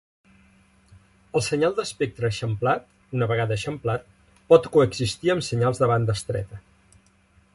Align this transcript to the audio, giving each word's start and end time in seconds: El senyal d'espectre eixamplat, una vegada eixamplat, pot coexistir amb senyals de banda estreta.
El 1.39 1.43
senyal 1.47 1.75
d'espectre 1.79 2.31
eixamplat, 2.31 2.87
una 3.19 3.29
vegada 3.33 3.57
eixamplat, 3.59 4.09
pot 4.53 4.67
coexistir 4.77 5.33
amb 5.35 5.47
senyals 5.51 5.83
de 5.83 5.91
banda 5.95 6.17
estreta. 6.21 6.61